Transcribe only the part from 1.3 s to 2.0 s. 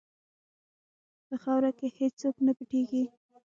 خاوره کې